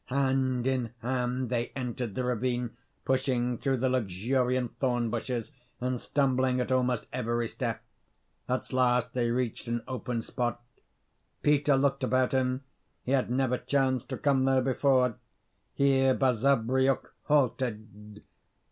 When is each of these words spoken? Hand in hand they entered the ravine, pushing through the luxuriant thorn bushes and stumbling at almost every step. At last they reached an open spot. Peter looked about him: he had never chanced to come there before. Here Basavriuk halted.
Hand 0.05 0.65
in 0.65 0.95
hand 1.03 1.51
they 1.51 1.67
entered 1.75 2.15
the 2.15 2.23
ravine, 2.23 2.75
pushing 3.05 3.59
through 3.59 3.77
the 3.77 3.87
luxuriant 3.89 4.79
thorn 4.79 5.11
bushes 5.11 5.51
and 5.79 6.01
stumbling 6.01 6.59
at 6.59 6.71
almost 6.71 7.05
every 7.13 7.47
step. 7.47 7.83
At 8.49 8.73
last 8.73 9.13
they 9.13 9.29
reached 9.29 9.67
an 9.67 9.83
open 9.87 10.23
spot. 10.23 10.59
Peter 11.43 11.75
looked 11.77 12.03
about 12.03 12.31
him: 12.31 12.63
he 13.03 13.11
had 13.11 13.29
never 13.29 13.59
chanced 13.59 14.09
to 14.09 14.17
come 14.17 14.45
there 14.45 14.63
before. 14.63 15.17
Here 15.75 16.15
Basavriuk 16.15 17.13
halted. 17.25 18.23